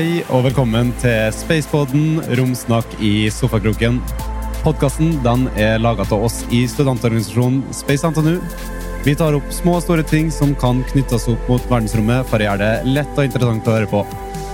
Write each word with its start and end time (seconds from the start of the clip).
Hei 0.00 0.22
og 0.32 0.46
velkommen 0.46 0.94
til 1.02 1.26
Spaceboden, 1.36 2.22
romsnakk 2.38 2.94
i 3.04 3.28
sofakroken. 3.28 3.98
Podkasten 4.62 5.10
er 5.60 5.74
laga 5.76 6.06
av 6.06 6.22
oss 6.24 6.38
i 6.48 6.62
studentorganisasjonen 6.72 7.58
Space 7.76 8.08
NTNU. 8.08 8.38
Vi 9.04 9.12
tar 9.20 9.36
opp 9.36 9.52
små 9.52 9.74
og 9.76 9.84
store 9.84 10.06
ting 10.08 10.30
som 10.32 10.54
kan 10.56 10.80
knyttes 10.88 11.28
opp 11.28 11.50
mot 11.52 11.66
verdensrommet 11.68 12.24
for 12.30 12.40
å 12.40 12.46
gjøre 12.46 12.62
det 12.62 12.94
lett 12.94 13.12
og 13.12 13.28
interessant 13.28 13.68
å 13.68 13.74
høre 13.76 13.90
på. 13.90 14.00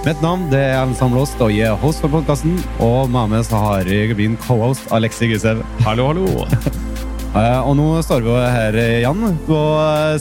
Mitt 0.08 0.24
navn 0.24 0.48
det 0.50 0.64
er 0.64 0.80
Ellen 0.80 0.98
Samlåst, 0.98 1.38
og 1.38 1.54
jeg 1.54 1.70
er 1.70 1.78
host 1.84 2.02
for 2.02 2.16
podkasten. 2.16 2.58
Og 2.82 3.06
med 3.14 3.36
meg 3.36 3.46
så 3.46 3.62
har 3.68 3.86
jeg 3.86 4.18
min 4.18 4.34
cohost 4.48 4.90
Alexi 4.98 5.30
Gusev. 5.30 5.62
Hallo, 5.86 6.10
hallo. 6.10 6.82
Eh, 7.36 7.58
og 7.68 7.74
nå 7.76 7.86
står 8.04 8.22
vi 8.24 8.34
her 8.40 8.76
igjen 8.80 9.24
på 9.48 9.58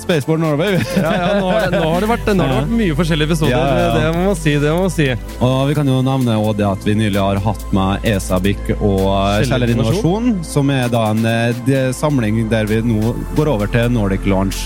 Spaceboard 0.02 0.42
Norway. 0.44 0.80
Ja, 0.98 1.12
ja, 1.16 1.28
nå, 1.40 1.52
har 1.52 1.70
det, 1.70 1.80
nå, 1.80 1.92
har 1.94 2.04
det 2.04 2.10
vært, 2.10 2.32
nå 2.34 2.44
har 2.44 2.52
det 2.52 2.58
vært 2.64 2.74
mye 2.82 2.98
forskjellige 2.98 3.30
episoder. 3.32 3.54
Ja, 3.54 3.78
ja. 3.80 3.92
Det 3.96 4.10
må 4.18 4.26
man 4.26 4.40
si. 4.40 4.56
det 4.64 4.74
må 4.74 4.82
man 4.88 4.94
si. 4.94 5.08
Og 5.40 5.56
vi 5.70 5.78
kan 5.78 5.92
jo 5.92 6.02
nevne 6.06 6.36
også 6.42 6.58
det 6.60 6.68
at 6.72 6.88
vi 6.90 6.98
nylig 7.00 7.22
har 7.22 7.40
hatt 7.46 7.64
med 7.76 8.10
ESABIC 8.12 8.74
og 8.80 9.06
Kjeller 9.48 9.76
Innovasjon, 9.76 10.34
som 10.48 10.74
er 10.76 10.92
da 10.92 11.06
en 11.14 11.24
eh, 11.30 11.88
samling 11.96 12.44
der 12.52 12.68
vi 12.72 12.82
nå 12.84 13.16
går 13.38 13.54
over 13.54 13.72
til 13.72 13.92
Nordic 13.96 14.28
Launch. 14.28 14.66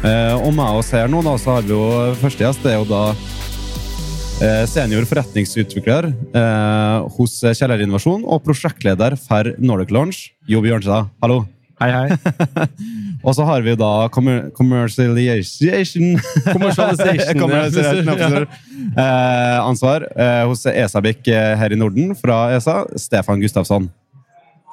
Eh, 0.00 0.34
og 0.40 0.54
med 0.56 0.80
oss 0.80 0.94
her 0.96 1.10
nå 1.12 1.20
da, 1.26 1.36
så 1.36 1.58
har 1.58 1.68
vi 1.68 1.74
jo 1.74 1.84
første 2.22 2.46
gjest. 2.46 2.64
Det 2.64 2.72
er 2.72 2.80
jo 2.80 2.88
da 2.88 3.04
eh, 4.40 4.64
senior 4.70 5.04
forretningsutvikler 5.10 6.08
eh, 6.08 7.08
hos 7.18 7.40
Kjeller 7.44 7.84
Innovasjon 7.84 8.24
og 8.24 8.40
prosjektleder 8.48 9.20
for 9.20 9.52
Nordic 9.60 9.92
Launch, 9.92 10.30
Jo 10.48 10.64
Bjørnstad. 10.64 11.12
Hallo. 11.20 11.42
Hei, 11.80 11.88
hei. 11.94 12.08
Og 13.26 13.34
så 13.36 13.44
har 13.48 13.62
vi 13.64 13.72
da 13.76 14.08
commer 14.12 14.50
commercialization 14.56 16.18
Commercialization, 16.52 18.10
ja. 18.20 18.42
Eh, 18.90 19.56
ansvar 19.60 20.04
eh, 20.12 20.42
hos 20.48 20.66
ESABIC 20.68 21.28
eh, 21.32 21.54
her 21.60 21.72
i 21.72 21.78
Norden 21.80 22.12
fra 22.16 22.50
ESA, 22.56 22.82
Stefan 23.00 23.40
Gustafsson. 23.40 23.88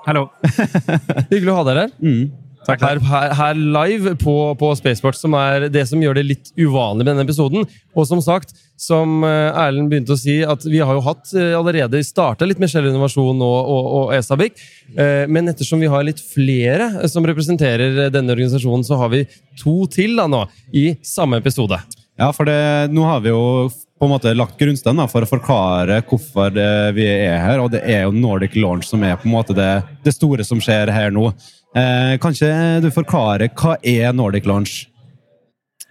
Hallo. 0.07 0.27
Hyggelig 1.31 1.51
å 1.51 1.57
ha 1.61 1.65
dere 1.67 1.87
her. 1.87 1.95
Mm. 2.03 2.46
Her, 2.67 2.99
her, 2.99 3.33
her 3.37 3.55
live 3.55 4.15
på, 4.19 4.33
på 4.59 4.69
Spaceport, 4.75 5.15
som 5.15 5.35
er 5.39 5.69
det 5.71 5.85
som 5.87 6.01
gjør 6.03 6.17
det 6.19 6.25
litt 6.27 6.49
uvanlig 6.59 7.05
med 7.05 7.13
denne 7.13 7.23
episoden. 7.23 7.63
Og 7.95 8.07
som 8.09 8.19
sagt, 8.23 8.51
som 8.77 9.23
eh, 9.25 9.57
Erlend 9.57 9.89
begynte 9.89 10.13
å 10.13 10.19
si, 10.19 10.41
at 10.45 10.65
vi 10.67 10.81
har 10.83 10.97
jo 10.97 11.05
hatt 11.05 11.31
eh, 11.33 11.55
allerede 11.57 12.03
starta 12.05 12.45
litt 12.45 12.59
med 12.61 12.69
Shell 12.69 12.89
Innovasjon 12.91 13.39
og, 13.41 13.71
og, 13.71 13.87
og 13.99 14.13
ESABIC. 14.17 14.61
Eh, 14.93 15.23
Men 15.31 15.49
ettersom 15.49 15.81
vi 15.81 15.89
har 15.89 16.05
litt 16.05 16.21
flere 16.21 17.07
som 17.09 17.25
representerer 17.25 18.11
denne 18.13 18.35
organisasjonen, 18.35 18.85
så 18.85 18.99
har 19.01 19.15
vi 19.15 19.23
to 19.57 19.79
til 19.89 20.19
da 20.19 20.27
nå 20.29 20.43
i 20.75 20.91
samme 21.01 21.39
episode. 21.41 21.79
Ja, 22.17 22.29
for 22.33 22.49
det, 22.49 22.59
nå 22.93 23.03
har 23.07 23.23
vi 23.23 23.31
jo 23.31 23.69
på 23.97 24.05
en 24.05 24.11
måte 24.13 24.29
lagt 24.37 24.59
grunnsteinen 24.61 25.09
for 25.09 25.25
å 25.25 25.29
forklare 25.29 26.03
hvorfor 26.05 26.53
vi 26.93 27.05
er 27.07 27.39
her. 27.41 27.61
Og 27.63 27.71
det 27.73 27.81
er 27.81 28.03
jo 28.05 28.13
Nordic 28.13 28.53
Launch 28.57 28.85
som 28.89 29.01
er 29.05 29.17
på 29.17 29.25
en 29.25 29.33
måte 29.33 29.55
det, 29.57 29.71
det 30.05 30.13
store 30.13 30.45
som 30.45 30.61
skjer 30.61 30.91
her 30.93 31.13
nå. 31.13 31.31
Eh, 31.75 32.15
kan 32.21 32.35
ikke 32.35 32.81
du 32.81 32.87
forklare 32.95 33.49
hva 33.59 33.75
er 33.83 34.13
Nordic 34.15 34.47
Launch? 34.47 34.85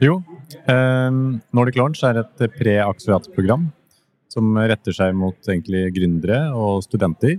Jo, 0.02 0.22
eh, 0.69 1.10
Nordic 1.56 1.77
Launch 1.77 2.02
er 2.05 2.22
et 2.22 2.46
pre-akseleratorprogram 2.56 3.69
som 4.32 4.56
retter 4.56 4.92
seg 4.92 5.14
mot 5.16 5.36
egentlig 5.48 5.91
gründere 5.97 6.50
og 6.52 6.82
studenter 6.84 7.38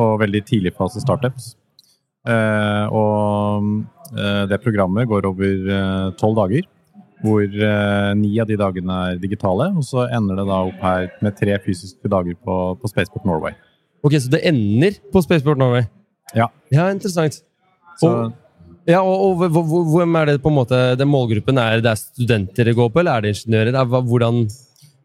og 0.00 0.18
veldig 0.20 0.42
tidligfase 0.48 1.00
startups. 1.04 1.54
Eh, 2.28 2.86
og 2.88 3.84
eh, 4.16 4.44
det 4.48 4.62
programmet 4.64 5.08
går 5.08 5.28
over 5.28 6.14
tolv 6.20 6.40
dager, 6.40 6.66
hvor 7.24 7.44
eh, 7.44 8.10
ni 8.18 8.34
av 8.40 8.48
de 8.48 8.58
dagene 8.60 8.98
er 9.10 9.20
digitale. 9.22 9.70
Og 9.76 9.86
så 9.86 10.08
ender 10.08 10.40
det 10.40 10.48
da 10.50 10.60
opp 10.66 10.84
her 10.84 11.08
med 11.24 11.36
tre 11.38 11.56
fysiske 11.64 12.10
dager 12.10 12.36
på, 12.36 12.58
på 12.80 12.92
Spaceport 12.92 13.28
Norway. 13.28 13.56
Ok, 14.04 14.18
Så 14.20 14.32
det 14.32 14.44
ender 14.44 14.98
på 15.12 15.22
Spaceport 15.24 15.60
Norway? 15.60 15.86
Ja. 16.36 16.50
Ja, 16.72 16.90
interessant. 16.92 17.40
Så, 18.00 18.08
Og- 18.10 18.32
Ja, 18.86 18.98
og, 19.00 19.16
og 19.24 19.38
hv- 19.40 19.64
hv- 19.64 19.86
Hvem 19.96 20.16
er 20.20 20.26
det 20.26 20.42
på 20.44 20.50
en 20.50 20.56
måte, 20.58 20.78
den 21.00 21.08
målgruppen? 21.08 21.56
Er 21.56 21.80
det 21.80 21.94
studenter 21.98 22.64
det 22.68 22.74
går 22.76 22.90
på, 22.92 23.00
eller 23.00 23.16
er 23.16 23.20
det 23.24 23.30
ingeniører? 23.32 23.78
Er, 23.80 23.84
hvordan 23.88 24.42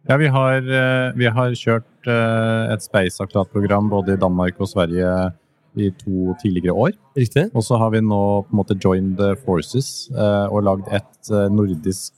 Ja, 0.09 0.17
vi 0.17 0.27
har, 0.27 0.57
eh, 0.57 1.11
vi 1.15 1.25
har 1.31 1.51
kjørt 1.55 2.07
eh, 2.07 2.73
et 2.73 2.81
Space-akkuratprogram 2.83 3.89
både 3.89 4.13
i 4.13 4.19
Danmark 4.19 4.59
og 4.59 4.67
Sverige 4.67 5.31
i 5.77 5.89
to 5.91 6.33
tidligere 6.41 6.73
år. 6.75 6.91
Riktig? 7.15 7.45
Og 7.55 7.63
så 7.63 7.77
har 7.77 7.91
vi 7.91 8.01
nå 8.01 8.19
på 8.47 8.51
en 8.51 8.57
måte 8.59 8.75
joined 8.83 9.19
forces 9.45 10.09
eh, 10.11 10.47
og 10.51 10.63
lagd 10.65 10.87
et 10.91 11.31
nordisk 11.51 12.13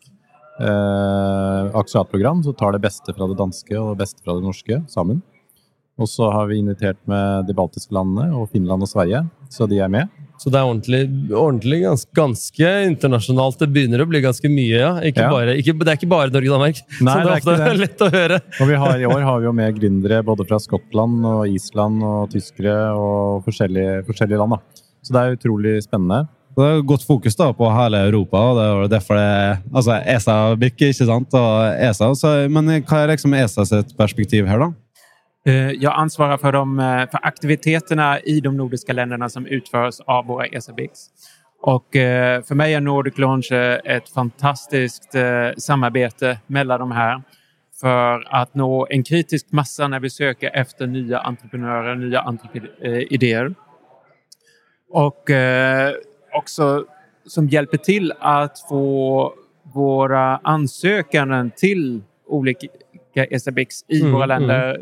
akkuratprogram 1.73 2.43
som 2.45 2.53
tar 2.57 2.71
det 2.75 2.81
beste 2.83 3.13
fra 3.15 3.27
det 3.29 3.37
danske 3.39 3.75
og 3.79 3.93
det 3.95 4.03
beste 4.05 4.23
fra 4.23 4.35
det 4.37 4.45
norske 4.45 4.81
sammen. 4.91 5.21
Og 5.99 6.07
så 6.09 6.29
har 6.33 6.47
vi 6.49 6.57
invitert 6.61 6.97
med 7.09 7.45
de 7.47 7.53
baltiske 7.57 7.93
landene 7.93 8.31
og 8.37 8.49
Finland 8.53 8.81
og 8.85 8.89
Sverige, 8.89 9.23
så 9.51 9.67
de 9.69 9.79
er 9.83 9.89
med. 9.91 10.07
Så 10.41 10.49
det 10.49 10.57
er 10.57 10.65
ordentlig, 10.65 11.01
ordentlig 11.37 11.77
ganske, 11.83 12.09
ganske 12.17 12.69
internasjonalt. 12.87 13.59
Det 13.61 13.67
begynner 13.69 14.01
å 14.01 14.07
bli 14.09 14.23
ganske 14.23 14.49
mye, 14.49 14.73
ja. 14.73 14.91
Ikke 15.05 15.27
Ja. 15.27 15.29
Bare, 15.29 15.53
ikke, 15.61 15.75
det 15.77 15.93
er 15.93 15.99
ikke 15.99 16.09
bare 16.09 16.33
Norge 16.33 16.49
og 16.49 16.55
Danmark. 16.57 16.81
Nei, 16.97 17.13
så 17.13 17.13
det 17.13 17.21
er 17.21 17.21
det 17.21 17.29
er 17.29 17.37
ofte 17.37 17.53
ikke 17.53 17.69
det. 17.69 17.81
lett 17.85 18.01
å 18.01 18.09
høre. 18.15 18.41
Og 18.57 18.71
vi 18.71 18.79
har, 18.81 18.97
i 18.97 19.05
år 19.05 19.25
har 19.27 19.39
vi 19.39 19.49
jo 19.51 19.53
med 19.61 19.77
gründere 19.77 20.23
både 20.25 20.47
fra 20.49 20.57
Skottland 20.63 21.29
og 21.29 21.43
Island 21.47 22.01
og 22.01 22.33
tyskere 22.33 22.75
og 22.97 23.45
forskjellige, 23.45 24.01
forskjellige 24.09 24.41
land. 24.41 24.57
da. 24.57 24.85
Så 25.05 25.13
det 25.13 25.21
er 25.21 25.37
utrolig 25.37 25.75
spennende. 25.85 26.23
Det 26.57 26.65
er 26.67 26.81
godt 26.83 27.05
fokus 27.07 27.37
da 27.39 27.47
på 27.55 27.69
hele 27.71 28.01
Europa, 28.09 28.41
og 28.49 28.57
det 28.57 28.65
er 28.65 28.89
derfor 28.97 29.15
det 29.15 29.29
altså 29.71 30.01
ESA-BIC, 30.03 30.81
ikke 30.89 31.07
sant? 31.07 31.37
Og 31.37 31.83
ESA, 31.85 32.09
så, 32.17 32.33
men 32.51 32.73
hva 32.81 33.05
er 33.05 33.13
liksom 33.13 33.37
ESA 33.37 33.63
sitt 33.69 33.93
perspektiv 33.95 34.49
her, 34.49 34.65
da? 34.65 34.73
Eh, 35.45 35.71
Jag 35.71 35.93
ansvarar 35.93 36.37
för, 36.37 36.51
de, 36.51 36.79
eh, 36.79 37.09
för 37.09 37.19
aktiviteterna 37.25 38.19
i 38.19 38.41
de 38.41 38.57
nordiska 38.57 38.93
länderna 38.93 39.29
som 39.29 39.45
utförs 39.45 39.99
av 39.99 40.25
våra 40.25 40.45
ESABICs. 40.45 41.09
Och 41.61 41.95
eh, 41.95 42.43
för 42.43 42.55
mig 42.55 42.73
är 42.73 42.81
Nordic 42.81 43.17
Launch 43.17 43.51
ett 43.85 44.09
fantastiskt 44.09 45.15
samarbete 45.57 46.39
mellan 46.47 46.79
de 46.79 46.91
här 46.91 47.21
för 47.81 48.27
att 48.35 48.55
nå 48.55 48.87
en 48.89 49.03
kritisk 49.03 49.51
massa 49.51 49.87
när 49.87 49.99
vi 49.99 50.09
söker 50.09 50.49
efter 50.53 50.87
nya 50.87 51.19
entreprenörer, 51.19 51.95
nya 51.95 52.37
idéer. 53.09 53.55
Och 54.89 55.29
också 56.33 56.85
som 57.25 57.47
hjälper 57.47 57.77
till 57.77 58.13
att 58.19 58.59
få 58.69 59.33
våra 59.73 60.37
ansökanden 60.37 61.51
till 61.55 62.01
olika 62.27 62.67
SABICs 63.39 63.85
i 63.87 63.99
Mm, 64.01 64.11
våra 64.13 64.25
länder 64.25 64.81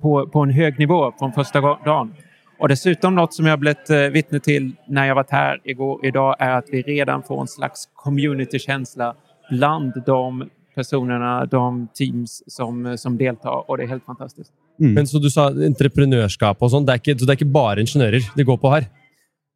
på, 0.00 0.26
på 0.26 0.40
en 0.40 0.50
hög 0.50 0.78
nivå 0.78 1.12
från 1.18 1.32
första 1.32 1.60
dagen. 1.60 2.14
Och 2.58 2.68
dessutom 2.68 3.14
något 3.14 3.34
som 3.34 3.46
jag 3.46 3.58
blivit 3.58 3.90
eh, 3.90 3.98
vittne 3.98 4.40
till 4.40 4.72
när 4.88 5.06
jag 5.06 5.14
varit 5.14 5.30
här 5.30 5.60
igår, 5.64 6.06
idag 6.06 6.36
är 6.38 6.50
att 6.50 6.64
vi 6.72 6.82
redan 6.82 7.22
får 7.22 7.40
en 7.40 7.46
slags 7.48 7.88
communitykänsla 7.94 9.14
bland 9.50 9.92
de 10.06 10.48
personerna, 10.74 11.46
de 11.46 11.88
teams 11.94 12.42
som, 12.46 12.98
som 12.98 13.16
deltar 13.18 13.70
och 13.70 13.76
det 13.76 13.82
är 13.82 13.88
helt 13.88 14.04
fantastiskt. 14.04 14.52
Men 14.76 15.06
Så 15.06 15.18
du 15.18 15.30
sa 15.30 15.48
entreprenørskap 15.50 16.62
og 16.62 16.70
sånn. 16.70 16.84
Det, 16.86 16.92
er 16.92 16.98
ikke- 16.98 17.18
så 17.18 17.26
det 17.26 17.32
er 17.34 17.38
ikke 17.40 17.52
bare 17.52 17.80
ingeniører 17.82 18.20
det 18.36 18.44
går 18.46 18.56
på 18.62 18.70
her? 18.74 18.84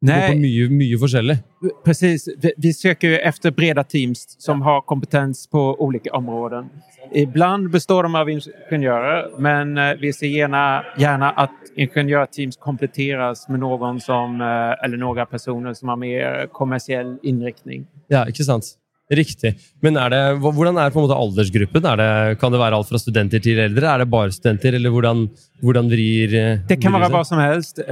Det 0.03 0.15
går 0.19 0.33
på 0.33 0.39
mye, 0.43 0.67
mye 0.75 0.97
forskjellig. 0.99 1.37
Precis. 1.85 2.27
Vi, 2.41 2.51
vi 2.57 2.73
søker 2.75 3.13
ju 3.13 3.17
efter 3.17 3.51
breda 3.51 3.83
teams 3.83 4.35
som 4.39 4.61
har 4.61 4.81
kompetens 4.81 5.47
på 5.47 5.61
ulike 5.79 6.09
områder. 6.09 6.65
Ibland 7.13 7.69
består 7.71 8.03
de 8.03 8.15
av 8.15 8.29
ingenjörer, 8.29 9.39
men 9.39 9.77
eh, 9.77 9.95
vi 10.01 10.13
ser 10.13 10.27
gjerne, 10.27 10.83
gjerne 10.99 11.31
at 11.39 11.73
ingenjörteams 11.75 12.59
kompletteres 12.59 13.47
med 13.49 13.63
noen 13.63 13.99
som, 14.03 14.41
eh, 14.41 14.75
eller 14.83 14.99
noen 14.99 15.29
personer 15.31 15.73
som 15.77 15.93
har 15.93 15.99
mer 16.03 16.47
kommersiell 16.51 17.15
innriktning. 17.23 17.85
Ja, 18.11 18.25
ikke 18.27 18.43
sant? 18.47 18.75
Riktig. 19.13 19.53
Men 19.83 19.97
er 19.99 20.11
det, 20.11 20.21
hvordan 20.41 20.77
er 20.79 20.93
måte 20.95 21.15
aldersgruppen? 21.15 21.85
Er 21.85 21.99
det, 21.99 22.39
kan 22.41 22.51
det 22.51 22.59
være 22.59 22.79
alt 22.79 22.89
fra 22.89 22.99
studenter 22.99 23.43
til 23.43 23.59
eldre? 23.59 23.87
Er 23.87 24.03
det 24.03 24.11
bare 24.11 24.31
studenter, 24.35 24.75
eller 24.79 24.93
hvordan, 24.93 25.27
hvordan 25.63 25.91
vrir 25.91 26.35
eh, 26.39 26.63
Det 26.67 26.79
kan 26.81 26.95
vrir 26.95 27.11
hva 27.13 27.23
som 27.27 27.39
helst. 27.43 27.83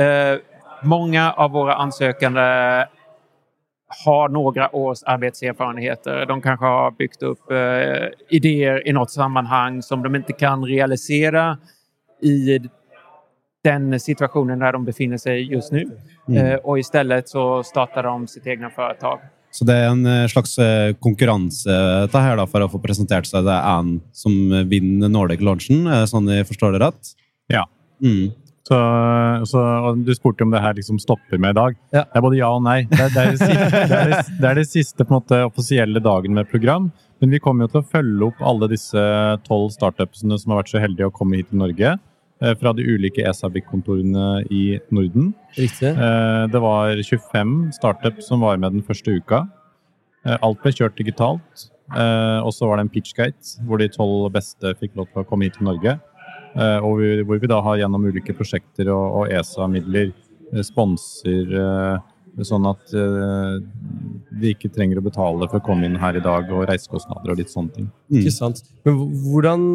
Eh, 0.81 0.87
många 0.87 1.31
av 1.31 1.51
våra 1.51 1.75
ansökande 1.75 2.41
har 4.05 4.29
några 4.29 4.75
års 4.75 5.03
arbetserfarenheter. 5.03 6.25
De 6.25 6.41
kanske 6.41 6.65
har 6.65 6.91
byggt 6.91 7.23
upp 7.23 7.51
eh, 7.51 8.07
idéer 8.29 8.87
i 8.87 8.93
något 8.93 9.11
sammanhang 9.11 9.81
som 9.81 10.03
de 10.03 10.15
inte 10.15 10.33
kan 10.33 10.65
realisera 10.65 11.57
i 12.21 12.59
den 13.63 13.99
situationen 13.99 14.59
där 14.59 14.71
de 14.71 14.85
befinner 14.85 15.17
sig 15.17 15.51
just 15.53 15.71
nu. 15.71 15.89
Eh, 16.35 16.55
och 16.55 16.79
istället 16.79 17.29
så 17.29 17.63
startar 17.63 18.03
de 18.03 18.27
sitt 18.27 18.47
egna 18.47 18.69
företag. 18.69 19.19
Så 19.51 19.65
det 19.65 19.73
er 19.73 19.89
en 19.91 20.05
eh, 20.05 20.27
slags 20.31 20.57
eh, 20.57 20.93
konkurranse 20.93 21.75
dette 22.05 22.19
her 22.23 22.37
da, 22.39 22.45
for 22.47 22.63
å 22.63 22.69
få 22.71 22.79
presentert 22.79 23.27
seg. 23.27 23.43
Det 23.43 23.51
er 23.51 23.81
en 23.81 23.97
som 24.15 24.37
vinner 24.71 25.11
Nordic 25.11 25.43
Launchen, 25.43 25.83
er 25.91 26.05
det 26.05 26.11
sånn 26.13 26.29
jeg 26.31 26.47
forstår 26.47 26.77
det 26.77 26.85
rett? 26.85 27.11
Ja. 27.51 27.65
Mm. 28.01 28.31
Så, 28.71 28.77
så, 29.51 29.61
Du 30.05 30.13
spurte 30.15 30.45
om 30.45 30.51
det 30.53 30.61
her 30.63 30.73
liksom 30.77 30.99
stopper 31.01 31.39
med 31.43 31.51
i 31.51 31.57
dag. 31.59 31.73
Ja. 31.91 32.05
Det 32.07 32.19
er 32.19 32.23
både 32.23 32.37
ja 32.39 32.51
og 32.55 32.61
nei. 32.63 32.77
Det 32.87 32.99
er 33.03 33.09
det, 33.11 33.23
er 33.25 33.31
det, 33.33 33.39
siste, 33.41 33.71
det, 33.91 33.97
er 33.97 34.11
det, 34.13 34.45
er 34.51 34.59
det 34.61 34.67
siste 34.69 35.07
måte, 35.09 35.39
offisielle 35.49 35.99
dagen 36.05 36.37
med 36.37 36.47
program. 36.51 36.85
Men 37.21 37.33
vi 37.35 37.39
kommer 37.43 37.67
jo 37.67 37.73
til 37.73 37.81
å 37.83 37.89
følge 37.91 38.29
opp 38.31 38.39
alle 38.47 38.69
disse 38.71 39.01
tolv 39.45 39.73
startupsene 39.75 40.37
som 40.39 40.53
har 40.53 40.61
vært 40.61 40.71
så 40.71 40.79
heldige 40.81 41.09
å 41.11 41.13
komme 41.13 41.37
hit 41.41 41.49
til 41.51 41.59
Norge. 41.61 41.91
eh, 42.41 42.55
Fra 42.61 42.71
de 42.73 42.85
ulike 42.87 43.21
ESABIC-kontorene 43.27 44.29
i 44.49 44.79
Norden. 44.89 45.33
Riktig. 45.57 45.91
Eh, 45.91 46.47
Det 46.55 46.61
var 46.63 46.95
25 47.03 47.71
startups 47.75 48.27
som 48.31 48.39
var 48.41 48.57
med 48.57 48.71
den 48.79 48.81
første 48.87 49.11
uka. 49.19 49.43
Eh, 50.25 50.37
Alt 50.41 50.63
ble 50.63 50.71
kjørt 50.71 50.95
digitalt. 50.97 51.67
Og 51.91 52.53
så 52.55 52.69
var 52.69 52.77
det 52.79 52.85
en 52.85 52.89
pitchgate 52.93 53.57
hvor 53.67 53.77
de 53.81 53.89
tolv 53.91 54.29
beste 54.31 54.69
fikk 54.79 54.93
lov 54.95 55.09
til 55.11 55.25
å 55.25 55.27
komme 55.27 55.43
hit 55.43 55.57
til 55.59 55.67
Norge. 55.67 55.97
Eh, 56.55 56.79
Og 56.83 56.97
vi- 56.99 57.23
hvor 57.23 57.39
vi 57.39 57.47
da 57.47 57.61
har 57.61 57.77
gjennom 57.77 58.03
ulike 58.05 58.33
prosjekter 58.35 58.89
og, 58.91 59.21
og 59.21 59.29
ESA-midler 59.31 60.11
eh, 60.53 60.61
sponser 60.67 61.47
eh, 61.55 61.97
sånn 62.47 62.63
at 62.65 62.87
de 62.91 64.53
ikke 64.55 64.69
trenger 64.71 64.97
å 65.01 65.03
betale 65.03 65.47
for 65.51 65.59
å 65.59 65.63
komme 65.65 65.83
inn 65.85 65.97
her 65.99 66.15
i 66.15 66.21
dag, 66.23 66.47
og 66.49 66.63
reisekostnader 66.69 67.33
og 67.33 67.37
litt 67.37 67.51
sånne 67.51 67.73
ting. 67.75 67.89
Ikke 68.09 68.31
sant. 68.31 68.61
Men 68.87 69.01
hvordan 69.27 69.65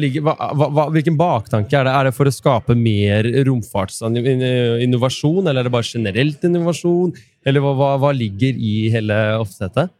ligger, 0.00 0.22
hva, 0.24 0.34
hva, 0.56 0.86
Hvilken 0.94 1.18
baktanke 1.20 1.76
er 1.76 1.84
det? 1.84 1.92
Er 1.92 2.04
det 2.08 2.14
for 2.16 2.24
å 2.24 2.32
skape 2.32 2.74
mer 2.74 3.28
romfartsinnovasjon, 3.46 5.44
eller 5.46 5.60
er 5.60 5.68
det 5.68 5.74
bare 5.76 5.90
generelt 5.92 6.40
innovasjon? 6.48 7.12
Eller 7.44 7.60
hva, 7.60 7.98
hva, 8.00 8.10
ligger 8.16 8.56
i 8.58 8.88
hele 8.96 9.14
oppsettet? 9.38 9.92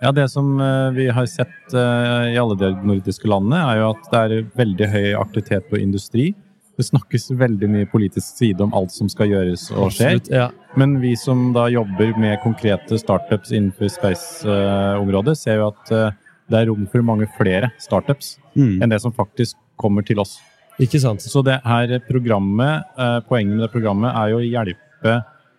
Ja, 0.00 0.12
Det 0.12 0.28
som 0.30 0.60
eh, 0.60 0.90
vi 0.94 1.08
har 1.10 1.26
sett 1.26 1.74
eh, 1.74 2.28
i 2.34 2.38
alle 2.38 2.54
de 2.58 2.72
nordiske 2.86 3.26
landene, 3.28 3.58
er 3.66 3.76
jo 3.80 3.90
at 3.96 4.10
det 4.12 4.18
er 4.20 4.44
veldig 4.60 4.86
høy 4.92 5.14
aktivitet 5.18 5.66
på 5.70 5.76
industri. 5.82 6.34
Det 6.78 6.84
snakkes 6.86 7.30
veldig 7.34 7.68
mye 7.72 7.86
politisk 7.90 8.36
side 8.38 8.60
om 8.62 8.74
alt 8.78 8.92
som 8.94 9.08
skal 9.10 9.26
gjøres 9.32 9.64
og 9.74 9.90
skjer. 9.96 10.20
Ja. 10.30 10.48
Men 10.78 11.00
vi 11.02 11.16
som 11.18 11.50
da 11.56 11.64
jobber 11.72 12.14
med 12.22 12.38
konkrete 12.44 12.98
startups 13.02 13.50
innenfor 13.50 13.88
space-området, 13.90 15.34
ser 15.40 15.54
jo 15.58 15.66
at 15.72 15.90
eh, 15.90 16.12
det 16.48 16.56
er 16.60 16.66
rom 16.70 16.86
for 16.92 17.02
mange 17.02 17.26
flere 17.38 17.70
startups 17.82 18.38
Mm. 18.58 18.82
enn 18.82 18.90
det 18.90 18.98
som 18.98 19.12
faktisk 19.14 19.54
kommer 19.78 20.02
til 20.02 20.18
oss. 20.18 20.40
Ikke 20.82 20.98
sant? 20.98 21.22
Så 21.22 21.42
det 21.46 21.62
her 21.62 22.00
programmet, 22.08 22.82
poenget 23.28 23.54
med 23.54 23.62
det 23.62 23.70
programmet 23.70 24.10
er 24.18 24.28
jo 24.32 24.38
å 24.40 24.42
hjelpe 24.42 25.12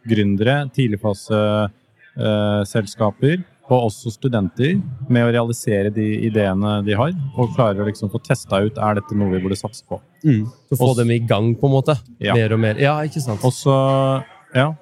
gründere, 0.09 0.67
tidligfaseselskaper 0.75 3.39
og 3.69 3.85
også 3.89 4.11
studenter 4.15 4.79
med 5.13 5.27
å 5.27 5.33
realisere 5.33 5.91
de 5.93 6.05
ideene 6.25 6.79
de 6.85 6.95
har, 6.97 7.13
og 7.37 7.53
klarer 7.55 7.83
å 7.83 7.89
liksom 7.89 8.09
få 8.09 8.21
testa 8.25 8.63
ut 8.65 8.79
er 8.81 8.97
dette 8.97 9.17
noe 9.17 9.29
vi 9.35 9.41
burde 9.43 9.57
satse 9.59 9.85
på. 9.85 9.99
Mm. 10.25 10.47
Så 10.69 10.77
få 10.79 10.89
Også- 10.89 10.97
dem 11.03 11.11
i 11.11 11.19
gang, 11.19 11.53
på 11.55 11.69
en 11.69 11.75
måte. 11.75 11.95
Ja. 12.19 12.33
Mer 12.33 12.53
og 12.53 12.59
mer. 12.59 12.75
Ja, 12.81 12.97
ikke 13.05 13.21
sant? 13.21 13.43
Og 13.45 13.53
så 13.53 14.23
ja, 14.55 14.73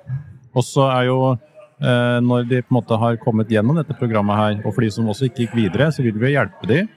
er 0.55 1.03
jo 1.05 1.37
eh, 1.81 2.19
når 2.23 2.47
de 2.47 2.61
på 2.61 2.71
en 2.71 2.81
måte 2.81 2.97
har 2.97 3.17
kommet 3.17 3.49
gjennom 3.49 3.75
dette 3.75 3.97
programmet 3.99 4.35
her, 4.35 4.61
og 4.65 4.73
for 4.73 4.81
de 4.81 4.89
som 4.89 5.05
også 5.05 5.27
ikke 5.27 5.45
gikk 5.47 5.55
videre, 5.55 5.91
så 5.91 6.01
vil 6.01 6.17
vi 6.17 6.33
hjelpe 6.33 6.65
de. 6.67 6.87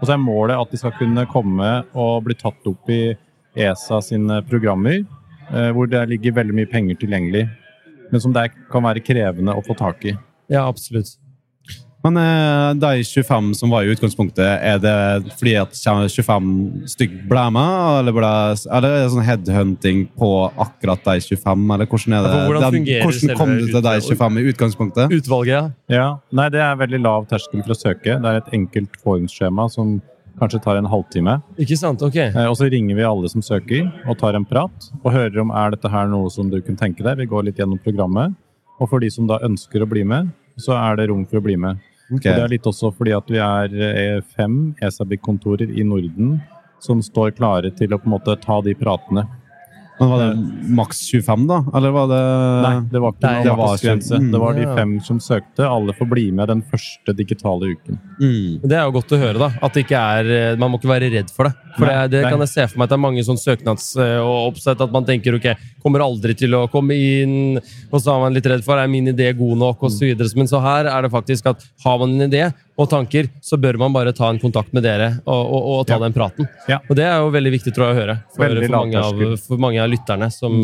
Og 0.00 0.06
så 0.06 0.14
er 0.14 0.18
målet 0.18 0.58
at 0.60 0.70
de 0.70 0.76
skal 0.80 0.92
kunne 0.92 1.26
komme 1.26 1.84
og 1.94 2.24
bli 2.24 2.34
tatt 2.34 2.66
opp 2.66 2.88
i 2.88 3.16
ESA 3.56 4.00
sine 4.02 4.42
programmer, 4.48 5.04
eh, 5.52 5.70
hvor 5.72 5.86
det 5.88 6.08
ligger 6.08 6.32
veldig 6.32 6.54
mye 6.54 6.70
penger 6.70 6.96
tilgjengelig, 6.96 7.50
men 8.10 8.20
som 8.20 8.32
det 8.32 8.50
kan 8.70 8.82
være 8.82 9.04
krevende 9.04 9.54
å 9.54 9.64
få 9.64 9.76
tak 9.76 10.04
i. 10.04 10.16
Ja, 10.48 10.66
absolutt. 10.68 11.16
Men 12.06 12.16
eh, 12.22 12.74
de 12.78 13.02
25 13.04 13.54
som 13.58 13.70
var 13.72 13.82
i 13.82 13.90
utgangspunktet, 13.90 14.46
er 14.62 14.78
det 14.78 14.94
fordi 15.40 15.54
at 15.58 15.74
25 15.74 16.50
stykk 16.92 17.14
ble 17.30 17.44
med, 17.56 18.00
eller, 18.02 18.14
ble, 18.14 18.30
eller 18.70 18.88
er 18.92 19.04
det 19.06 19.12
sånn 19.14 19.26
headhunting 19.26 20.04
på 20.18 20.28
akkurat 20.54 21.02
de 21.08 21.16
25, 21.24 21.64
eller 21.74 21.88
hvordan 21.90 22.14
er 22.18 22.26
det? 22.26 22.34
Ja, 22.36 22.44
hvordan 22.46 22.76
Den- 22.76 22.84
hvordan 23.02 23.36
kom 23.40 23.54
det 23.56 23.66
du 23.66 23.72
til 23.72 23.82
de 23.82 23.94
25 24.06 24.38
i 24.38 24.44
utgangspunktet? 24.52 25.16
Utvalget, 25.18 25.48
ja. 25.56 25.64
Ja, 25.96 26.06
Nei, 26.32 26.48
det 26.54 26.60
er 26.62 26.76
veldig 26.76 27.00
lav 27.02 27.26
terskel 27.30 27.64
for 27.64 27.74
å 27.74 27.80
søke. 27.80 28.20
Det 28.22 28.30
er 28.30 28.36
et 28.42 28.52
enkelt 28.54 28.94
forhåndsskjema 29.02 29.66
som 29.72 30.00
kanskje 30.38 30.62
tar 30.62 30.76
en 30.76 30.84
halvtime. 30.92 31.42
Ikke 31.58 31.76
sant? 31.80 32.02
Ok. 32.02 32.16
Eh, 32.16 32.46
Og 32.46 32.56
så 32.58 32.70
ringer 32.70 32.94
vi 32.94 33.02
alle 33.02 33.28
som 33.32 33.40
søker 33.42 33.90
og 34.06 34.18
tar 34.18 34.34
en 34.36 34.44
prat 34.44 34.90
og 35.02 35.12
hører 35.12 35.40
om 35.40 35.50
er 35.50 35.70
dette 35.70 35.90
her 35.90 36.06
noe 36.06 36.28
som 36.30 36.50
du 36.50 36.60
kunne 36.60 36.76
tenke 36.76 37.02
deg. 37.02 37.16
Vi 37.16 37.26
går 37.26 37.44
litt 37.48 37.56
gjennom 37.56 37.80
programmet. 37.82 38.34
Og 38.78 38.90
for 38.90 39.00
de 39.00 39.08
som 39.10 39.26
da 39.26 39.38
ønsker 39.38 39.80
å 39.82 39.88
bli 39.88 40.04
med, 40.04 40.30
så 40.60 40.76
er 40.76 40.96
det 40.96 41.08
rom 41.08 41.24
for 41.24 41.40
å 41.40 41.42
bli 41.42 41.56
med. 41.56 41.78
Ok. 42.06 42.20
Og 42.20 42.26
det 42.26 42.42
er 42.42 42.52
litt 42.52 42.68
også 42.70 42.92
fordi 42.94 43.14
at 43.16 43.30
vi 43.32 43.40
er 43.42 43.72
eh, 43.88 44.20
fem 44.36 44.76
ESABIC-kontorer 44.84 45.72
i 45.74 45.86
Norden 45.86 46.36
som 46.82 47.00
står 47.02 47.34
klare 47.38 47.72
til 47.74 47.94
å 47.94 47.98
på 47.98 48.06
en 48.06 48.14
måte 48.14 48.36
ta 48.42 48.60
de 48.62 48.74
pratene. 48.78 49.26
Men 49.98 50.10
var 50.12 50.18
det 50.20 50.30
maks 50.76 50.98
25, 51.08 51.46
da? 51.48 51.56
Eller 51.78 51.90
var 51.94 52.08
det 52.10 52.18
Nei, 52.66 52.72
det 52.92 53.00
var 53.00 53.12
ikke 53.14 53.22
Nei, 53.24 53.36
noe 53.38 53.44
det 53.46 53.54
maksgrense. 53.62 54.18
mm, 54.20 54.26
Det 54.34 54.40
var 54.42 54.52
de 54.58 54.66
fem 54.76 54.90
som 55.00 55.20
søkte. 55.24 55.64
Alle 55.64 55.94
får 55.96 56.08
bli 56.10 56.24
med 56.36 56.48
den 56.52 56.60
første 56.62 57.14
digitale 57.16 57.70
uken. 57.76 57.98
mm. 58.20 58.60
Det 58.68 58.76
er 58.76 58.84
jo 58.84 58.92
godt 58.98 59.14
å 59.16 59.20
høre, 59.22 59.38
da. 59.40 59.48
At 59.62 59.72
det 59.72 59.86
ikke 59.86 60.02
er, 60.20 60.30
eh, 60.52 60.56
man 60.60 60.70
må 60.74 60.76
ikke 60.80 60.92
være 60.92 61.08
redd 61.14 61.30
for 61.32 61.48
det. 61.48 61.54
For 61.78 61.86
Nei, 61.86 61.94
det, 62.08 62.10
det 62.12 62.22
nei. 62.26 62.30
kan 62.32 62.40
jeg 62.44 62.48
se 62.52 62.66
for 62.68 62.78
meg 62.78 62.84
at 62.84 62.92
det 62.92 62.96
er 62.98 63.04
mange 63.06 63.24
sånn 63.24 63.40
søknads- 63.40 63.96
eh, 64.00 64.18
og 64.20 64.52
oppsett 64.52 64.80
at 64.80 64.92
man 64.92 65.04
tenker 65.08 65.34
ok, 65.36 65.48
kommer 65.82 66.00
aldri 66.04 66.36
til 66.36 66.52
å 66.56 66.66
komme 66.72 66.92
inn, 66.96 67.56
og 67.92 67.98
så 68.00 68.14
er 68.16 68.20
man 68.26 68.34
litt 68.36 68.46
redd 68.52 68.64
for 68.64 68.76
er 68.80 68.88
min 68.88 69.06
idé 69.12 69.32
god 69.36 69.56
nok, 69.64 69.80
så 69.92 70.04
videre. 70.08 70.28
Men 70.36 70.46
så 70.48 70.60
her 70.60 70.86
er 70.92 71.02
det 71.02 71.12
faktisk 71.12 71.46
at 71.52 71.64
har 71.84 71.98
man 71.98 72.20
en 72.20 72.28
idé 72.30 72.52
og 72.76 72.90
tanker, 72.92 73.28
så 73.40 73.56
bør 73.56 73.78
man 73.80 73.92
bare 73.94 74.12
ta 74.12 74.28
en 74.28 74.38
kontakt 74.38 74.72
med 74.76 74.82
dere 74.84 75.06
og, 75.24 75.42
og, 75.48 75.62
og 75.78 75.86
ta 75.88 75.96
Ja. 75.96 76.02
den 76.04 76.12
praten. 76.12 76.48
Ja. 76.68 76.76
Og 76.90 76.96
det 76.98 77.06
er 77.08 77.18
jo 77.24 77.30
veldig 77.32 77.52
viktig 77.54 77.72
tror 77.72 77.86
jeg, 77.88 77.96
å 77.96 78.00
høre 78.02 78.16
for, 78.36 78.52
for, 78.60 78.68
mange, 78.76 79.00
av, 79.00 79.22
for 79.46 79.62
mange 79.64 79.80
av 79.80 79.88
lytterne 79.88 80.28
som, 80.34 80.58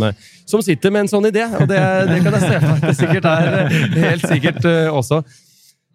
som 0.45 0.61
sitter 0.63 0.93
med 0.93 1.07
en 1.07 1.13
sånn 1.15 1.29
idé. 1.31 1.47
Og 1.57 1.65
det, 1.71 1.81
det 2.13 2.19
kan 2.27 2.37
jeg 2.37 2.43
se 2.45 2.61
for 2.61 2.71
meg 2.75 2.87
det 2.91 2.97
sikkert 3.01 3.29
er 3.33 3.53
eh, 3.65 4.01
helt 4.11 4.27
sikkert 4.29 4.65
uh, 4.69 4.97
også. 5.01 5.23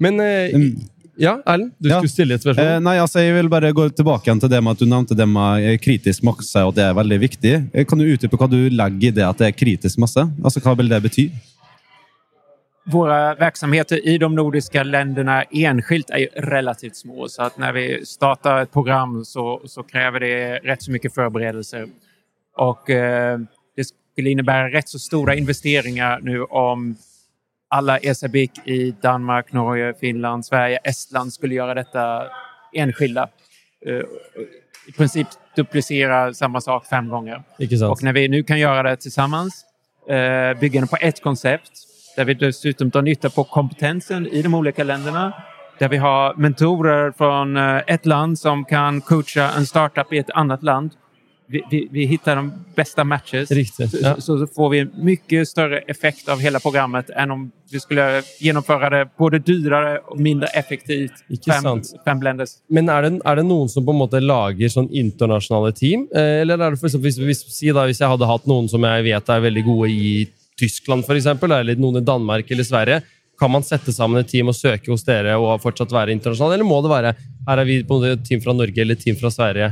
Men 0.01 0.17
Mm. 0.17 0.71
ja, 1.17 1.35
Erlend, 1.49 1.71
du 1.81 1.89
Ja. 1.89 1.97
skulle 1.99 2.13
stille 2.13 2.33
et 2.37 2.41
spørsmål? 2.45 2.65
Eh, 2.75 2.79
nei, 2.85 2.95
altså, 3.01 3.19
Jeg 3.21 3.33
vil 3.33 3.49
bare 3.49 3.71
gå 3.73 3.87
tilbake 3.97 4.25
igjen 4.29 4.39
til 4.41 4.49
det 4.49 4.59
med 4.63 4.71
at 4.75 4.79
du 4.81 4.85
nevnte 4.89 5.15
det 5.17 5.25
med 5.29 5.81
kritisk 5.81 6.23
masse, 6.23 6.57
og 6.61 6.69
at 6.73 6.75
det 6.77 6.83
er 6.85 6.93
veldig 6.97 7.19
viktig. 7.23 7.53
Kan 7.89 7.97
du 8.01 8.05
utdype 8.09 8.37
hva 8.37 8.49
du 8.49 8.57
legger 8.69 9.09
i 9.09 9.13
det 9.17 9.25
at 9.25 9.37
det 9.41 9.47
er 9.49 9.55
kritisk 9.57 9.97
masse? 10.01 10.21
Altså, 10.43 10.61
Hva 10.61 10.75
vil 10.77 10.89
det 10.89 11.01
bety? 11.05 11.27
Våra 12.91 13.35
verksamheter 13.35 14.07
i 14.07 14.17
de 14.17 14.35
nordiska 14.35 14.83
länderna 14.83 15.43
enskilt 15.43 16.09
är 16.09 16.41
relativt 16.41 16.95
små. 16.95 17.27
Så 17.27 17.43
att 17.43 17.57
när 17.57 17.73
vi 17.73 18.05
startar 18.05 18.61
ett 18.61 18.71
program 18.71 19.25
så, 19.25 19.61
så 19.65 19.83
kräver 19.83 20.19
det 20.19 20.57
rätt 20.57 20.83
så 20.83 20.91
mycket 20.91 21.13
förberedelser. 21.13 21.87
Och 22.57 22.89
eh, 22.89 23.39
det 23.75 23.83
skulle 24.13 24.29
innebära 24.29 24.69
rätt 24.69 24.89
så 24.89 24.99
stora 24.99 25.35
investeringar 25.35 26.19
nu 26.21 26.43
om 26.43 26.95
alla 27.67 27.97
ESABIC 27.97 28.51
i 28.65 28.95
Danmark, 29.01 29.53
Norge, 29.53 29.93
Finland, 29.99 30.45
Sverige, 30.45 30.77
Estland 30.83 31.33
skulle 31.33 31.55
göra 31.55 31.73
detta 31.73 32.23
enskilda. 32.73 33.29
Eh, 33.85 34.01
I 34.87 34.91
princip 34.97 35.27
duplicera 35.55 36.33
samma 36.33 36.61
sak 36.61 36.85
fem 36.85 37.09
gånger. 37.09 37.43
Och 37.89 38.03
när 38.03 38.13
vi 38.13 38.27
nu 38.27 38.43
kan 38.43 38.59
göra 38.59 38.83
det 38.83 38.95
tillsammans, 38.97 39.65
eh, 40.09 40.59
byggande 40.59 40.87
på 40.87 40.97
ett 41.01 41.23
koncept, 41.23 41.71
där 42.17 42.25
vi 42.25 42.33
dessutom 42.33 42.91
tar 42.91 43.01
nytta 43.01 43.29
på 43.29 43.43
kompetensen 43.43 44.27
i 44.27 44.41
de 44.41 44.53
olika 44.53 44.83
länderna, 44.83 45.33
där 45.79 45.89
vi 45.89 45.97
har 45.97 46.33
mentorer 46.35 47.11
från 47.11 47.57
et 47.57 47.83
ett 47.87 48.05
land 48.05 48.39
som 48.39 48.65
kan 48.65 49.01
coacha 49.01 49.51
en 49.57 49.65
startup 49.65 50.13
i 50.13 50.17
ett 50.17 50.29
annat 50.29 50.63
land. 50.63 50.91
Vi, 51.49 51.61
vi, 51.71 51.87
vi 51.91 52.05
hittar 52.05 52.35
de 52.35 52.51
bästa 52.75 53.03
matches. 53.03 53.51
Riktigt, 53.51 53.91
Så, 53.91 53.97
ja. 54.01 54.15
så, 54.15 54.39
så 54.39 54.47
får 54.47 54.69
vi 54.69 54.79
en 54.79 54.91
mycket 54.95 55.47
större 55.47 55.79
effekt 55.79 56.29
av 56.29 56.39
hela 56.39 56.59
programmet 56.59 57.09
än 57.09 57.31
om 57.31 57.51
vi 57.71 57.79
skulle 57.79 58.23
genomföra 58.39 58.89
det 58.89 59.09
både 59.17 59.39
dyrare 59.39 59.99
och 59.99 60.19
mindre 60.19 60.47
effektivt. 60.47 61.11
Fem, 61.45 61.81
fem 62.05 62.21
länders 62.21 62.49
Men 62.67 62.89
er 62.89 63.01
det, 63.01 63.21
er 63.25 63.35
det 63.35 63.45
noen 63.45 63.69
som 63.69 63.85
på 63.85 63.91
en 63.95 64.01
måte 64.01 64.19
lager 64.19 64.69
sånn 64.69 64.89
internasjonale 64.91 65.71
team? 65.71 66.07
Eh, 66.15 66.41
Eller 66.41 66.59
er 66.59 66.71
det 66.71 66.81
for 66.81 66.89
eksempel, 66.89 67.07
hvis, 67.11 67.21
hvis, 67.29 67.45
si 67.59 67.71
da, 67.71 67.85
hvis 67.85 68.01
jeg 68.01 68.09
hadde 68.11 68.27
hatt 68.27 68.49
noen 68.49 68.67
som 68.67 68.83
jeg 68.83 69.07
vet 69.07 69.29
er 69.29 69.47
veldig 69.47 69.63
gode 69.69 69.89
i 69.93 70.11
Tyskland, 70.57 71.05
for 71.05 71.17
eksempel, 71.17 71.53
eller 71.53 71.77
noen 71.79 72.01
i 72.01 72.05
Danmark 72.05 72.49
eller 72.51 72.65
Sverige, 72.65 73.01
kan 73.37 73.51
man 73.53 73.65
sette 73.65 73.93
sammen 73.93 74.19
et 74.21 74.29
team 74.31 74.49
og 74.49 74.57
søke 74.57 74.89
hos 74.89 75.05
dere 75.05 75.35
og 75.37 75.61
fortsatt 75.61 75.93
være 75.93 76.15
internasjonal? 76.15 76.55
Eller 76.55 76.67
må 76.67 76.79
det 76.81 76.93
være 76.93 77.13
her 77.47 77.61
er 77.61 77.67
vi 77.69 77.79
et 77.83 78.23
team 78.25 78.41
fra 78.41 78.55
Norge 78.57 78.81
eller 78.81 78.97
et 78.97 79.03
team 79.03 79.17
fra 79.19 79.29
Sverige? 79.33 79.71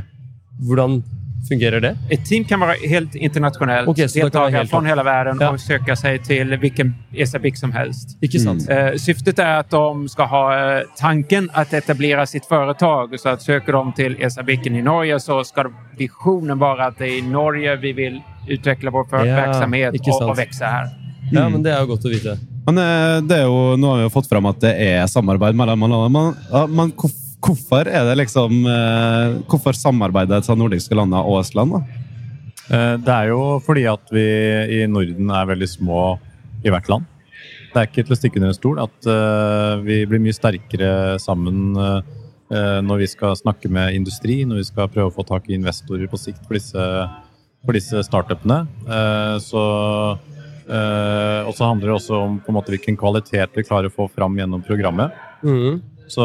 Hvordan 0.62 1.00
fungerer 1.48 1.80
det? 1.80 1.96
Ett 2.10 2.26
team 2.26 2.44
kan 2.44 2.60
vara 2.60 2.72
helt 2.88 3.14
internationellt. 3.14 3.88
Okay, 3.88 4.06
deltagare 4.14 4.66
från 4.66 4.86
hela 4.86 5.02
världen 5.02 5.36
Ja. 5.40 5.50
och 5.50 5.60
söka 5.60 5.96
sig 5.96 6.18
till 6.18 6.56
vilken 6.56 6.94
ESABIC 7.12 7.60
som 7.60 7.72
helst. 7.72 8.18
Ikke 8.20 8.38
sant? 8.40 8.68
Eh, 8.70 8.92
syftet 8.96 9.38
är 9.38 9.56
att 9.60 9.70
de 9.70 10.08
ska 10.08 10.24
ha 10.24 10.76
eh, 10.76 10.82
tanken 10.98 11.50
att 11.52 11.72
etablera 11.72 12.26
sitt 12.26 12.46
företag. 12.46 13.20
Så 13.20 13.28
att 13.28 13.42
söker 13.42 13.72
de 13.72 13.92
till 13.92 14.16
ESABICen 14.20 14.76
i 14.76 14.82
Norge 14.82 15.20
så 15.20 15.44
ska 15.44 15.62
de- 15.62 15.74
visionen 15.98 16.58
vara 16.58 16.86
att 16.86 16.98
det 16.98 17.04
är 17.08 17.18
i 17.18 17.22
Norge 17.22 17.76
vi 17.76 17.92
vill 17.92 18.20
utveckla 18.48 18.90
vår 18.90 19.06
Ja, 19.12 19.18
verksamhet 19.18 19.94
og 19.94 20.08
och, 20.08 20.20
her. 20.22 20.30
och 20.30 20.38
växa 20.38 20.64
här. 20.64 20.88
Ja, 21.32 21.48
men 21.48 21.62
Det 21.62 21.70
er 21.70 21.80
jo 21.80 21.86
godt 21.86 22.04
å 22.04 22.08
vite. 22.08 22.38
Men 22.66 22.78
eh, 22.78 23.22
det 23.28 23.36
er 23.38 23.42
jo, 23.44 23.76
Nå 23.76 23.86
har 23.90 23.96
vi 23.96 24.02
jo 24.02 24.10
fått 24.10 24.28
fram 24.28 24.46
at 24.46 24.60
det 24.60 24.74
er 24.78 25.06
samarbeid 25.06 25.54
mellom 25.54 25.80
landene. 25.80 26.08
Men, 26.08 26.34
ja, 26.52 26.66
men 26.66 26.92
hvorf- 26.92 27.22
hvorfor 27.46 27.88
er 27.88 28.04
det 28.08 28.16
liksom 28.22 28.66
eh, 28.66 29.36
Hvorfor 29.50 29.76
samarbeider 29.76 30.42
de 30.44 30.56
nordiske 30.58 30.96
landene 30.98 31.22
og 31.24 31.40
Estland? 31.44 31.72
da? 31.76 31.80
Eh, 32.70 32.96
Det 33.04 33.14
er 33.14 33.28
jo 33.32 33.58
fordi 33.64 33.86
at 33.90 34.12
vi 34.12 34.26
i 34.80 34.86
Norden 34.90 35.30
er 35.30 35.46
veldig 35.52 35.68
små 35.70 36.18
i 36.64 36.72
hvert 36.72 36.88
land. 36.90 37.04
Det 37.72 37.80
er 37.82 37.86
ikke 37.90 38.06
til 38.06 38.14
å 38.14 38.18
stikke 38.18 38.38
under 38.40 38.52
en 38.52 38.56
stol 38.58 38.78
at 38.82 39.06
eh, 39.12 39.82
vi 39.84 40.00
blir 40.08 40.22
mye 40.24 40.34
sterkere 40.36 41.18
sammen 41.22 41.76
når 42.46 43.00
vi 43.00 43.06
skal 43.10 43.32
snakke 43.34 43.66
med 43.74 43.96
industri, 43.96 44.44
når 44.46 44.60
vi 44.60 44.66
skal 44.68 44.86
prøve 44.86 45.10
å 45.10 45.14
få 45.16 45.24
tak 45.26 45.48
i 45.50 45.56
investorer 45.56 46.06
på 46.06 46.14
sikt 46.20 46.44
for 46.46 46.54
disse, 46.54 46.84
for 47.66 47.74
disse 47.74 48.02
startupene. 48.06 48.60
Eh, 48.86 49.38
Så, 49.42 49.62
eh, 50.70 51.40
og 51.42 51.50
så 51.58 51.66
handler 51.66 51.90
det 51.90 51.96
også 51.96 52.20
om 52.22 52.38
på 52.38 52.52
en 52.52 52.58
måte 52.60 52.70
hvilken 52.70 52.96
kvalitet 52.96 53.50
vi 53.58 53.64
klarer 53.66 53.90
å 53.90 53.96
få 53.96 54.06
fram 54.14 54.38
gjennom 54.38 54.62
programmet. 54.62 55.10
Mhm. 55.42 55.80
Så 56.12 56.24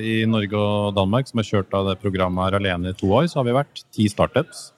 i 0.00 0.22
Norge 0.28 0.56
og 0.56 0.94
Danmark, 0.96 1.28
som 1.28 1.40
har 1.42 1.48
kjørt 1.48 1.74
av 1.76 1.90
det 1.90 1.98
programmet 2.02 2.48
her 2.48 2.58
alene 2.58 2.92
i 2.92 2.98
to 2.98 3.10
år, 3.12 3.28
så 3.28 3.40
har 3.40 3.48
vi 3.48 3.56
vært 3.56 3.82
ti 3.94 4.08
startups. 4.08 4.68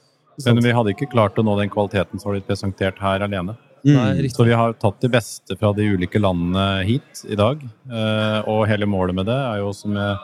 Men 0.47 0.62
vi 0.64 0.73
hadde 0.75 0.95
ikke 0.95 1.11
klart 1.12 1.38
å 1.38 1.45
nå 1.45 1.57
den 1.59 1.73
kvaliteten 1.73 2.21
som 2.21 2.30
har 2.30 2.38
blitt 2.38 2.49
presentert 2.49 3.00
her 3.02 3.26
alene. 3.26 3.57
Nei, 3.57 4.21
Mm. 4.21 4.28
Så 4.28 4.45
vi 4.45 4.52
har 4.52 4.75
tatt 4.75 5.00
de 5.00 5.09
beste 5.09 5.57
fra 5.57 5.73
de 5.73 5.87
ulike 5.88 6.21
landene 6.21 6.85
hit 6.85 7.23
i 7.28 7.35
dag. 7.35 7.62
Eh, 7.90 8.40
Og 8.47 8.66
hele 8.69 8.85
målet 8.85 9.14
med 9.14 9.26
det 9.26 9.37
er 9.37 9.59
jo, 9.59 9.73
som 9.73 9.95
jeg 9.95 10.19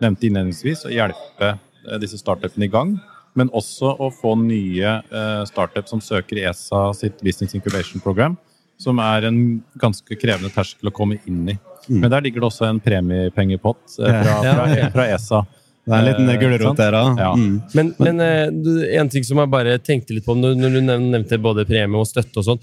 nevnte 0.00 0.28
innledningsvis, 0.28 0.84
å 0.86 0.94
hjelpe 0.94 1.58
eh, 1.58 1.98
disse 1.98 2.18
startupene 2.18 2.64
i 2.64 2.70
gang. 2.70 3.00
Men 3.34 3.50
også 3.50 3.96
å 3.98 4.10
få 4.14 4.36
nye 4.38 5.02
startup 5.02 5.48
startups 5.48 5.90
som 5.90 6.00
søker 6.00 6.38
ESA 6.38 6.92
sitt 6.94 7.20
Business 7.22 7.54
Incubation 7.54 8.00
Program. 8.00 8.36
Som 8.78 8.98
er 8.98 9.26
en 9.26 9.62
ganske 9.78 10.16
krevende 10.16 10.50
terskel 10.50 10.88
å 10.88 10.94
komme 10.94 11.18
inn 11.26 11.48
i. 11.48 11.58
Mm. 11.88 12.00
Men 12.02 12.10
der 12.12 12.26
ligger 12.26 12.42
det 12.42 12.50
også 12.50 12.68
en 12.68 12.82
premiepengepott 12.82 13.96
eh, 14.00 14.20
fra, 14.20 14.36
fra, 14.44 14.90
fra 14.94 15.06
ESA. 15.14 15.40
Det 15.86 15.96
er 15.96 16.02
en 16.02 16.08
liten 16.10 16.28
Eh, 16.28 16.38
gulrot 16.40 16.76
der, 16.76 16.92
da. 16.92 17.04
Ja. 17.18 17.30
Mm. 17.34 17.54
Men, 17.74 17.94
men 17.98 18.20
eh, 18.20 19.00
en 19.00 19.08
ting 19.10 19.24
som 19.26 19.40
jeg 19.40 19.50
bare 19.50 19.78
tenkte 19.82 20.14
litt 20.14 20.26
på 20.26 20.36
når, 20.36 20.60
du 20.60 20.80
nevnte 20.84 21.40
både 21.40 21.66
premie 21.68 21.98
og 21.98 22.08
støtte 22.08 22.42
og 22.42 22.46
sånn. 22.46 22.60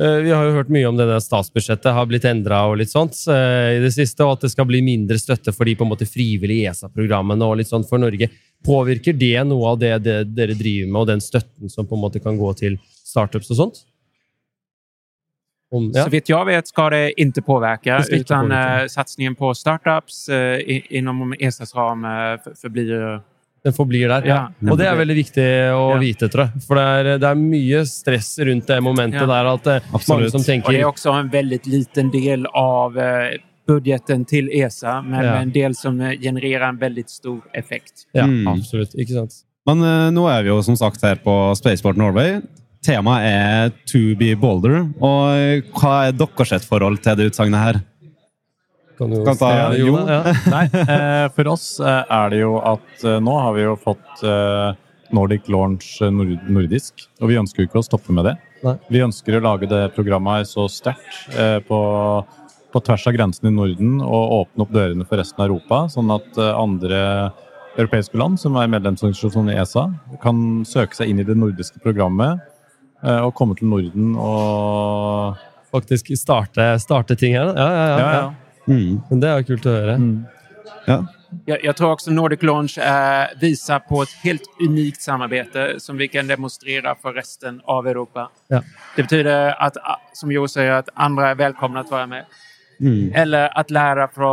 Eh, 0.00 0.20
Vi 0.24 0.32
har 0.32 0.46
jo 0.46 0.54
hørt 0.56 0.72
mye 0.72 0.88
om 0.88 0.96
det 0.96 1.08
der 1.10 1.20
statsbudsjettet 1.20 1.92
har 1.92 2.08
blitt 2.08 2.24
endra 2.28 2.62
og 2.70 2.78
litt 2.80 2.92
sånt 2.92 3.18
i 3.28 3.82
det 3.82 3.92
siste, 3.92 4.24
og 4.24 4.38
at 4.38 4.46
det 4.46 4.52
skal 4.54 4.68
bli 4.70 4.80
mindre 4.84 5.18
støtte 5.20 5.52
for 5.52 5.68
de 5.68 5.76
på 5.76 5.84
en 5.84 5.92
måte 5.92 6.08
frivillige 6.08 6.70
ESA-programmene 6.70 7.48
og 7.50 7.58
litt 7.60 7.72
sånn 7.72 7.86
for 7.88 8.00
Norge. 8.00 8.30
Påvirker 8.64 9.16
det 9.18 9.36
noe 9.50 9.74
av 9.74 9.82
det, 9.82 9.96
det 10.06 10.18
dere 10.32 10.56
driver 10.56 10.88
med, 10.88 11.00
og 11.02 11.10
den 11.10 11.24
støtten 11.24 11.72
som 11.72 11.88
på 11.88 11.98
en 11.98 12.06
måte 12.06 12.22
kan 12.22 12.38
gå 12.38 12.54
til 12.62 12.78
startups 13.02 13.50
og 13.52 13.58
sånt? 13.58 13.82
Om, 15.72 15.90
ja. 15.94 16.04
Så 16.04 16.10
vitt 16.10 16.28
jag 16.28 16.44
vet 16.44 16.68
ska 16.68 16.90
det 16.90 17.20
inte 17.20 17.42
påverka, 17.42 17.98
Det 17.98 18.16
utan 18.16 18.48
påverka. 18.48 18.82
eh, 18.82 18.86
satsningen 18.88 19.34
på 19.34 19.54
startups 19.54 20.28
eh, 20.28 20.60
innom 20.66 21.16
inom 21.22 21.34
ESAs 21.40 21.74
ram 21.74 22.04
eh, 22.04 22.10
för- 22.44 22.54
förblir... 22.60 23.20
Den 23.64 23.72
forblir 23.72 24.08
der. 24.08 24.24
Ja. 24.26 24.52
Og 24.70 24.78
det 24.78 24.86
er 24.90 24.96
veldig 24.98 25.14
viktig 25.16 25.44
å 25.70 25.92
Ja. 25.94 25.98
vite, 26.02 26.28
tror 26.28 26.44
jeg. 26.48 26.62
For 26.66 26.74
det 26.74 26.82
er, 26.82 27.18
det 27.22 27.28
er 27.28 27.34
mye 27.38 27.84
stress 27.86 28.38
rundt 28.38 28.66
det 28.66 28.80
momentet 28.82 29.20
Ja. 29.22 29.26
der 29.26 29.46
at 29.54 29.66
Absolutt. 29.94 30.08
mange 30.08 30.30
som 30.30 30.42
tenker... 30.42 30.66
Og 30.68 30.72
det 30.74 30.80
er 30.80 30.90
også 30.90 31.12
en 31.20 31.30
veldig 31.30 31.60
liten 31.66 32.10
del 32.10 32.46
av 32.54 32.98
budgeten 33.68 34.24
till 34.26 34.48
ESA, 34.52 35.02
men 35.02 35.24
Ja. 35.24 35.34
en 35.40 35.50
del 35.52 35.74
som 35.74 35.98
genererer 36.20 36.68
en 36.68 36.78
veldig 36.78 37.04
stor 37.08 37.40
effekt. 37.54 38.06
Ja, 38.12 38.24
Mm. 38.26 38.48
absolutt. 38.48 38.94
Ikke 38.94 39.12
sant? 39.14 39.32
Men 39.66 39.78
uh, 39.78 40.10
nå 40.10 40.26
er 40.28 40.42
vi 40.42 40.48
jo 40.48 40.60
som 40.62 40.74
sagt 40.76 41.00
her 41.02 41.14
på 41.14 41.54
Spaceport 41.56 41.96
Norway. 41.96 42.40
Temaet 42.82 43.26
er 43.28 43.72
To 43.92 44.00
be 44.18 44.32
bolder. 44.34 44.80
Og 44.98 45.68
hva 45.78 45.94
er 46.08 46.16
deres 46.18 46.66
forhold 46.66 46.98
til 47.04 47.18
det 47.18 47.28
utsagnet 47.30 47.62
her? 47.62 47.80
Kan 48.98 49.10
du 49.10 49.24
Kan 49.24 49.36
ta- 49.38 49.50
ja, 49.54 49.68
jo. 49.78 49.94
Ja. 49.98 50.22
Nei, 50.50 50.64
eh, 50.82 51.28
for 51.34 51.48
oss 51.54 51.80
eh, 51.80 52.04
er 52.10 52.30
det 52.30 52.40
jo 52.42 52.56
at 52.58 53.04
eh, 53.06 53.20
nå 53.22 53.36
har 53.40 53.54
vi 53.56 53.62
jo 53.64 53.76
fått 53.80 54.24
Nordic 55.12 55.48
Launch 55.52 56.00
nordisk, 56.00 57.06
og 57.20 57.28
vi 57.28 57.36
ønsker 57.36 57.62
jo 57.62 57.68
ikke 57.68 57.82
å 57.82 57.86
stoppe 57.86 58.14
med 58.16 58.24
det. 58.30 58.36
Nei. 58.64 58.76
Vi 58.90 59.02
ønsker 59.04 59.36
å 59.36 59.42
lage 59.44 59.68
det 59.68 59.82
programmet 59.96 60.48
så 60.48 60.64
sterkt 60.70 61.34
på, 61.68 61.80
på 62.72 62.80
tvers 62.86 63.04
av 63.10 63.16
grensen 63.18 63.50
i 63.50 63.52
Norden 63.52 63.98
og 64.00 64.32
åpne 64.38 64.64
opp 64.64 64.72
dørene 64.72 65.04
for 65.04 65.20
resten 65.20 65.42
av 65.42 65.50
Europa, 65.50 65.82
sånn 65.92 66.14
at 66.14 66.38
andre 66.54 67.02
europeiske 67.76 68.16
land 68.16 68.40
som 68.40 68.56
er 68.56 68.70
medlemsorganisasjoner 68.72 69.52
i 69.52 69.60
ESA, 69.60 69.84
kan 70.24 70.62
søke 70.64 70.96
seg 70.96 71.12
inn 71.12 71.20
i 71.20 71.28
det 71.28 71.36
nordiske 71.36 71.82
programmet 71.84 72.40
eh, 73.02 73.20
og 73.22 73.34
komme 73.38 73.58
til 73.58 73.70
Norden 73.72 74.14
og 74.18 75.40
Faktisk 75.72 76.10
starte, 76.20 76.66
starte 76.82 77.14
ting 77.16 77.32
her. 77.32 77.48
Ja, 77.56 77.68
ja, 77.72 77.84
ja. 77.88 77.98
Ja, 77.98 78.08
ja. 78.12 78.16
ja. 78.20 78.74
Mm. 78.74 79.00
Men 79.08 79.20
det 79.22 79.28
er 79.30 79.38
jo 79.40 79.46
kult 79.54 79.64
å 79.66 79.72
høre. 79.72 79.94
Mm. 79.96 80.18
Ja. 80.84 80.98
Jeg, 81.48 81.62
jeg 81.64 81.74
tror 81.78 81.94
også 81.94 82.12
Nordic 82.12 82.42
Launch 82.44 82.76
eh, 82.76 83.32
viser 83.40 83.80
på 83.88 84.02
et 84.04 84.12
helt 84.20 84.44
unikt 84.60 85.00
samarbeid 85.00 85.56
som 85.80 85.96
vi 85.96 86.10
kan 86.12 86.28
demonstrere 86.28 86.92
for 87.00 87.16
resten 87.16 87.62
av 87.64 87.88
Europa. 87.88 88.26
Ja. 88.52 88.60
Det 88.96 89.06
betyder 89.08 89.56
at, 89.56 89.80
som 90.18 90.32
Jo 90.34 90.44
sier, 90.50 90.74
at 90.82 90.92
andre 90.92 91.32
er 91.32 91.40
velkomne 91.40 91.86
til 91.86 91.96
å 91.96 92.00
være 92.02 92.12
med. 92.12 92.38
Mm. 92.82 93.04
Eller 93.24 93.48
å 93.56 93.64
lære 93.72 94.08
fra 94.12 94.32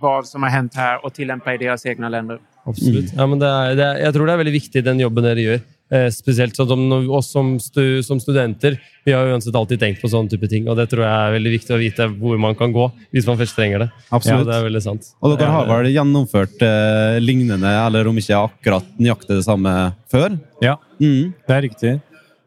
hva 0.00 0.14
som 0.26 0.42
har 0.46 0.54
hendt 0.56 0.78
her, 0.80 0.98
og 1.04 1.12
tillämpa 1.14 1.54
i 1.54 1.60
deres 1.60 1.84
egne 1.86 2.08
länder. 2.10 2.40
Absolutt. 2.66 3.12
Ja, 3.14 3.26
men 3.28 3.40
det 3.40 3.48
er, 3.48 3.74
det 3.76 3.84
er, 3.86 3.98
jeg 4.06 4.16
tror 4.16 4.26
det 4.26 4.34
er 4.34 4.42
veldig 4.42 4.54
viktig, 4.56 4.82
den 4.86 5.02
jobben 5.02 5.26
dere 5.26 5.44
gjør. 5.44 5.62
Eh, 5.90 6.06
spesielt 6.14 6.54
sånn 6.54 6.68
som 6.70 6.82
når 6.86 7.08
oss 7.18 7.32
som, 7.34 7.56
stu, 7.58 7.98
som 8.06 8.20
studenter. 8.22 8.76
Vi 9.02 9.10
har 9.10 9.26
jo 9.26 9.34
uansett 9.34 9.56
alltid 9.58 9.80
tenkt 9.82 10.02
på 10.02 10.10
sånne 10.12 10.30
type 10.30 10.46
ting, 10.46 10.68
og 10.70 10.76
det 10.78 10.86
tror 10.92 11.02
jeg 11.02 11.10
er 11.10 11.34
veldig 11.34 11.52
viktig 11.56 11.74
å 11.74 11.80
vite 11.80 12.06
hvor 12.20 12.38
man 12.38 12.54
kan 12.58 12.70
gå 12.70 12.84
hvis 13.10 13.26
man 13.26 13.40
først 13.40 13.58
trenger 13.58 13.82
det. 13.82 13.88
Absolutt. 14.06 14.44
Ja, 14.44 14.46
det 14.46 14.54
er 14.54 14.68
veldig 14.68 14.82
sant. 14.84 15.08
Og 15.18 15.34
dere 15.34 15.50
har 15.50 15.66
vel 15.66 15.90
gjennomført 15.90 16.62
eh, 16.62 17.18
lignende, 17.18 17.72
eller 17.88 18.06
om 18.06 18.22
ikke 18.22 18.38
akkurat 18.38 18.94
nøyaktig 19.02 19.40
det 19.40 19.48
samme, 19.48 19.74
før? 20.12 20.38
ja. 20.62 20.76
Mm. 21.00 21.32
Det 21.48 21.56
er 21.56 21.62
riktig. 21.64 21.92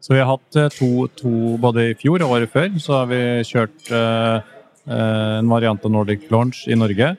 Så 0.00 0.14
vi 0.14 0.20
har 0.22 0.30
hatt 0.30 0.56
eh, 0.60 0.72
to, 0.78 1.06
to 1.20 1.58
både 1.60 1.90
i 1.90 1.94
fjor 2.00 2.24
og 2.24 2.36
året 2.38 2.52
før, 2.52 2.72
så 2.80 3.02
har 3.02 3.12
vi 3.12 3.20
kjørt 3.44 3.92
eh, 3.92 4.50
eh, 4.88 5.36
en 5.42 5.52
variant 5.52 5.84
av 5.84 5.92
Nordic 5.92 6.30
Launch 6.32 6.64
i 6.68 6.76
Norge. 6.80 7.12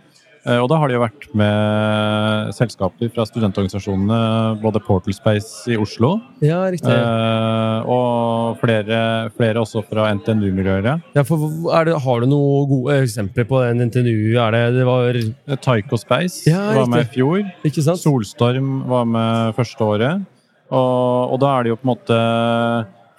Eh, 0.45 0.59
og 0.61 0.67
da 0.69 0.77
har 0.77 0.91
de 0.91 0.93
jo 0.93 1.01
vært 1.01 1.23
med 1.37 2.51
selskaper 2.53 3.09
fra 3.15 3.23
studentorganisasjonene, 3.25 4.19
både 4.61 4.81
Portal 4.85 5.15
Space 5.17 5.65
i 5.73 5.77
Oslo 5.81 6.19
Ja, 6.45 6.59
riktig. 6.69 6.91
eh, 6.93 7.89
og 7.89 8.59
flere, 8.61 9.31
flere 9.33 9.63
også 9.63 9.81
fra 9.89 10.11
NTNU-miljøet. 10.13 11.01
Ja, 11.15 11.23
for 11.25 11.41
det, 11.85 11.97
har 12.03 12.21
du 12.21 12.27
noen 12.29 12.69
gode 12.69 12.99
eksempler 13.01 13.47
på 13.49 13.63
den 13.65 13.89
NTNU? 13.89 14.37
Er 14.37 14.51
det, 14.53 14.63
det 14.77 14.85
var 14.85 15.15
Eh, 15.15 15.55
Taiko 15.57 15.97
Space 15.97 16.45
Ja, 16.49 16.73
var 16.75 16.87
med 16.87 17.07
i 17.07 17.13
fjor. 17.15 17.41
Solstorm 17.97 18.85
var 18.87 19.05
med 19.05 19.55
første 19.55 19.81
året. 19.81 20.25
Og, 20.69 21.33
og 21.33 21.39
da 21.41 21.57
er 21.57 21.63
det 21.63 21.69
jo 21.73 21.77
på 21.77 21.85
en 21.85 21.93
måte 21.93 22.19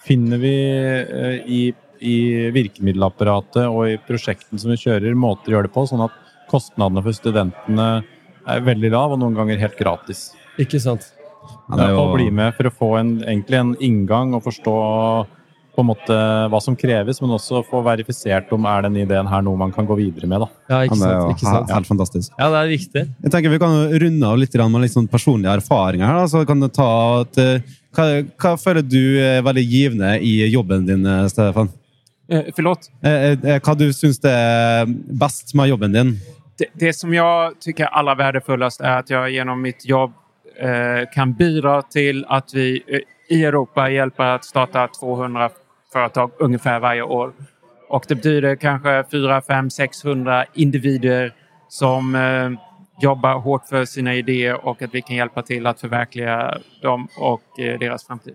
Finner 0.06 0.38
vi 0.38 0.52
i, 1.50 1.74
i 1.98 2.16
virkemiddelapparatet 2.54 3.64
og 3.66 3.88
i 3.90 3.96
prosjektene 3.98 4.60
som 4.62 4.70
vi 4.70 4.76
kjører, 4.78 5.16
måter 5.18 5.50
å 5.50 5.56
gjøre 5.56 5.66
det 5.66 5.74
på, 5.74 5.82
sånn 5.90 6.04
at 6.04 6.14
kostnadene 6.50 7.02
for 7.04 7.12
studentene 7.16 7.88
er 8.46 8.60
veldig 8.66 8.90
lav, 8.94 9.12
og 9.12 9.18
noen 9.22 9.34
ganger 9.36 9.58
helt 9.58 9.78
gratis. 9.78 10.28
Ikke 10.58 10.80
sant? 10.80 11.12
Ja, 11.68 11.76
det 11.76 11.84
er 11.86 11.90
jo- 11.94 12.04
Å 12.06 12.14
bli 12.14 12.30
med 12.30 12.54
for 12.54 12.64
å 12.64 12.72
få 12.72 12.98
en, 13.00 13.20
egentlig 13.22 13.58
en 13.58 13.74
inngang 13.76 14.34
og 14.34 14.44
forstå 14.44 15.26
på 15.76 15.80
en 15.84 15.86
måte 15.90 16.16
hva 16.48 16.60
som 16.62 16.74
kreves, 16.74 17.20
men 17.20 17.30
også 17.36 17.60
få 17.68 17.82
verifisert 17.84 18.50
om 18.52 18.64
er 18.64 18.82
den 18.86 18.94
ideen 18.96 19.26
her 19.28 19.42
noe 19.42 19.56
man 19.60 19.70
kan 19.72 19.86
gå 19.86 19.94
videre 19.98 20.26
med. 20.26 20.40
da. 20.40 20.48
Ja, 20.70 20.78
ikke 20.86 20.96
det 20.96 21.02
er 21.02 21.20
sant? 21.20 21.22
jo 21.22 21.34
Ikke 21.34 21.52
sant? 21.52 21.70
helt 21.70 21.86
fantastisk. 21.86 22.30
Ja, 22.38 22.48
det 22.48 22.58
er 22.62 22.78
viktig. 22.78 23.02
Jeg 23.22 23.30
tenker 23.30 23.50
Vi 23.50 23.58
kan 23.58 23.90
runde 23.92 24.24
av 24.24 24.38
litt 24.38 24.54
med 24.56 24.80
litt 24.80 24.92
sånn 24.92 25.08
personlige 25.08 25.60
erfaringer. 25.60 26.06
her, 26.06 26.14
da. 26.14 26.24
Så 26.26 26.46
kan 26.46 26.60
du 26.60 26.68
ta 26.68 27.20
at, 27.20 27.34
hva, 27.34 28.24
hva 28.38 28.56
føler 28.56 28.88
du 28.88 29.18
er 29.20 29.42
veldig 29.42 29.68
givende 29.70 30.14
i 30.22 30.50
jobben 30.50 30.86
din, 30.86 31.28
Stefan? 31.28 31.68
Eh, 32.28 32.50
forlåt? 32.56 32.88
Eh, 33.04 33.36
eh, 33.44 33.58
Hva 33.60 33.76
du 33.76 33.90
syns 33.92 34.18
det 34.18 34.32
er 34.32 34.86
best 34.86 35.54
med 35.54 35.68
jobben 35.68 35.92
din? 35.92 36.16
Det, 36.58 36.66
det 36.72 36.92
som 36.92 37.14
jag 37.14 37.60
tycker 37.60 37.84
är 37.84 37.88
allra 37.88 38.14
värdefullast 38.14 38.80
är 38.80 38.98
att 38.98 39.10
jag 39.10 39.30
genom 39.30 39.62
mitt 39.62 39.86
jobb 39.86 40.12
eh, 40.60 41.08
kan 41.14 41.32
bidra 41.32 41.82
till 41.82 42.24
att 42.28 42.54
vi 42.54 42.82
eh, 42.86 43.36
i 43.36 43.44
Europa 43.44 43.90
hjälper 43.90 44.24
att 44.24 44.44
starta 44.44 44.88
200 44.88 45.50
företag 45.92 46.30
ungefär 46.38 46.78
varje 46.80 47.02
år. 47.02 47.32
Och 47.88 48.04
det 48.08 48.14
betyder 48.14 48.56
kanske 48.56 49.04
4, 49.10 49.40
5, 49.42 49.70
600 49.70 50.44
individer 50.54 51.32
som 51.68 52.14
eh, 52.14 52.50
jobbar 53.02 53.34
hårt 53.38 53.68
för 53.68 53.84
sina 53.84 54.14
idéer 54.14 54.66
och 54.66 54.82
att 54.82 54.94
vi 54.94 55.02
kan 55.02 55.16
hjälpa 55.16 55.42
till 55.42 55.66
att 55.66 55.80
förverkliga 55.80 56.58
dem 56.82 57.08
och 57.18 57.60
eh, 57.60 57.78
deras 57.78 58.06
framtid. 58.06 58.34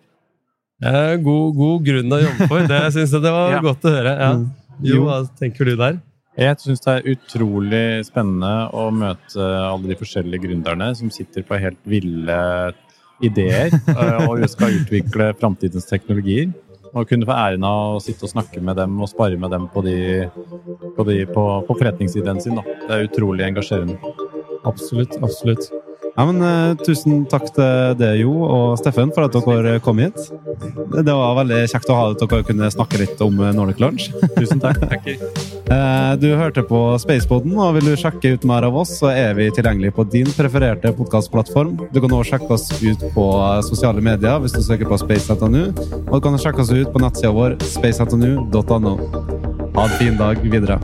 God, 1.24 1.56
god 1.56 1.86
grunn 1.86 2.14
å 2.14 2.18
jobbe 2.20 2.48
for. 2.50 2.60
Det 2.66 2.92
syns 2.92 3.12
jeg 3.14 3.22
det 3.22 3.32
var 3.32 3.52
Ja. 3.58 3.60
godt 3.62 3.86
å 3.86 3.90
høre. 3.94 4.14
Ja. 4.18 4.30
Mm. 4.34 4.48
Jo, 4.82 5.04
hva 5.06 5.20
tenker 5.38 5.66
du 5.70 5.76
der? 5.78 6.00
Jeg 6.40 6.56
syns 6.62 6.80
det 6.86 6.94
er 6.94 7.08
utrolig 7.12 7.86
spennende 8.08 8.70
å 8.72 8.86
møte 8.96 9.44
alle 9.44 9.92
de 9.92 9.98
forskjellige 10.00 10.46
gründerne 10.46 10.88
som 10.96 11.12
sitter 11.12 11.44
på 11.44 11.60
helt 11.60 11.82
ville 11.84 12.38
ideer 13.22 13.74
eh, 13.92 14.30
og 14.30 14.46
skal 14.50 14.78
utvikle 14.80 15.32
framtidens 15.42 15.90
teknologier. 15.90 16.54
Og 16.92 17.08
kunne 17.08 17.28
få 17.28 17.36
æren 17.36 17.64
av 17.64 17.98
å 17.98 18.02
sitte 18.04 18.28
og 18.28 18.34
snakke 18.34 18.64
med 18.64 18.76
dem 18.80 18.98
og 19.00 19.08
spare 19.12 19.38
med 19.40 19.54
dem 19.54 19.68
på, 19.72 19.84
de, 19.86 20.28
på, 20.98 21.06
de, 21.08 21.22
på, 21.28 21.46
på 21.68 21.78
forretningsideen 21.78 22.42
sin. 22.44 22.58
Da. 22.60 22.80
Det 22.88 22.96
er 22.98 23.08
utrolig 23.08 23.48
engasjerende. 23.48 24.00
Absolutt. 24.68 25.16
absolutt. 25.24 25.70
Ja, 26.16 26.26
men 26.28 26.42
uh, 26.44 26.76
Tusen 26.84 27.24
takk 27.32 27.48
til 27.56 27.96
deg, 28.00 28.22
Jo 28.22 28.34
og 28.46 28.78
Steffen, 28.80 29.12
for 29.16 29.28
at 29.28 29.36
dere 29.36 29.78
kom 29.84 30.02
hit. 30.02 30.18
Det 30.92 31.14
var 31.16 31.38
veldig 31.40 31.62
kjekt 31.72 31.92
å 31.92 31.98
ha 31.98 32.08
at 32.12 32.24
dere 32.24 32.46
kunne 32.48 32.72
snakke 32.74 33.00
litt 33.02 33.22
om 33.24 33.40
Nordic 33.56 33.80
Lunch. 33.84 34.10
Tusen 34.38 34.62
takk. 34.64 34.82
uh, 35.72 36.14
du 36.22 36.30
hørte 36.38 36.66
på 36.68 36.82
Spaceboden, 37.02 37.56
og 37.56 37.78
vil 37.80 37.92
du 37.92 37.96
sjekke 38.00 38.36
ut 38.36 38.48
mer 38.50 38.68
av 38.68 38.80
oss, 38.84 38.98
så 39.00 39.12
er 39.14 39.36
vi 39.40 39.50
tilgjengelig 39.56 39.94
på 39.98 40.08
din 40.12 40.30
prefererte 40.36 40.94
podkastplattform. 40.98 41.78
Du 41.92 42.02
kan 42.02 42.18
også 42.18 42.36
sjekke 42.36 42.58
oss 42.58 42.68
ut 42.82 43.08
på 43.16 43.28
sosiale 43.68 44.04
medier 44.04 44.42
hvis 44.44 44.58
du 44.58 44.62
søker 44.66 44.90
på 44.92 45.00
space.nu, 45.02 45.64
og 45.72 46.14
du 46.18 46.24
kan 46.28 46.40
sjekke 46.42 46.66
oss 46.66 46.74
ut 46.76 46.92
på 46.92 47.04
nettsida 47.04 47.34
vår 47.36 47.58
space.nu.no. 47.78 48.98
Ha 49.72 49.88
en 49.88 49.98
fin 49.98 50.20
dag 50.20 50.44
videre. 50.44 50.80